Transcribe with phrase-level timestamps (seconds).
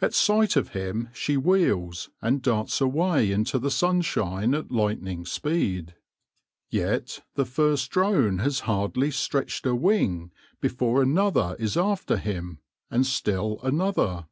[0.00, 5.94] At sight of him she wheels, and darts away into the sunshine at lightning speed.
[6.70, 10.30] Yet the first drone has hardly stretched a wing
[10.62, 12.60] before another is after him,
[12.90, 14.24] and still another.